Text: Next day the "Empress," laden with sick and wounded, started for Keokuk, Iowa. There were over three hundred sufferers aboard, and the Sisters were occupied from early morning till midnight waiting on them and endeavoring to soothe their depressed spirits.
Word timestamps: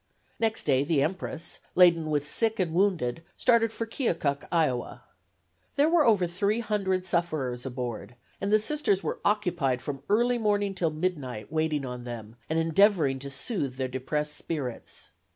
Next 0.39 0.63
day 0.63 0.83
the 0.83 1.03
"Empress," 1.03 1.59
laden 1.75 2.09
with 2.09 2.27
sick 2.27 2.59
and 2.59 2.73
wounded, 2.73 3.21
started 3.37 3.71
for 3.71 3.85
Keokuk, 3.85 4.47
Iowa. 4.51 5.03
There 5.75 5.89
were 5.91 6.07
over 6.07 6.25
three 6.25 6.59
hundred 6.59 7.05
sufferers 7.05 7.67
aboard, 7.67 8.15
and 8.41 8.51
the 8.51 8.57
Sisters 8.57 9.03
were 9.03 9.19
occupied 9.23 9.79
from 9.79 10.01
early 10.09 10.39
morning 10.39 10.73
till 10.73 10.89
midnight 10.89 11.51
waiting 11.53 11.85
on 11.85 12.03
them 12.03 12.35
and 12.49 12.57
endeavoring 12.57 13.19
to 13.19 13.29
soothe 13.29 13.75
their 13.75 13.87
depressed 13.87 14.35
spirits. 14.35 15.11